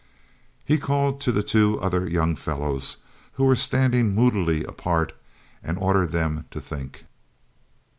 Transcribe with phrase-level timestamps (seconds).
[0.65, 3.03] He called to the two other young fellows
[3.33, 5.13] who were standing moodily apart
[5.63, 7.05] and ordered them to think.